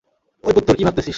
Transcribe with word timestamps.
ঐ 0.43 0.49
পুত্তর, 0.55 0.73
কি 0.77 0.83
ভাবতেছিস? 0.83 1.09